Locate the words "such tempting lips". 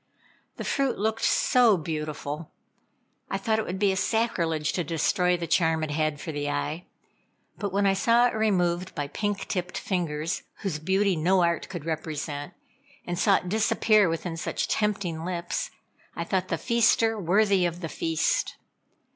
14.37-15.69